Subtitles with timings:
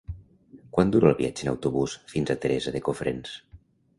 [0.77, 3.37] Quant dura el viatge en autobús fins a Teresa de Cofrents?